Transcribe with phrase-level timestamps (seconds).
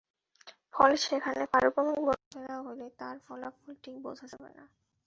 [0.73, 4.65] ফলে সেখানে পারমাণবিক বোমা ফেলা হলে তার ফলাফল ঠিক বোঝা যাবে না।